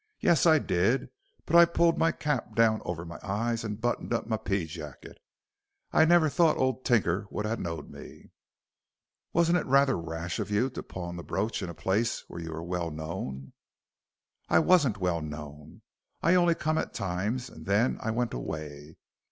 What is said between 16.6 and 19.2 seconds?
at times, and then I went away.